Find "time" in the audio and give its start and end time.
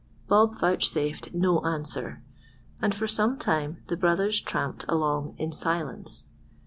3.37-3.83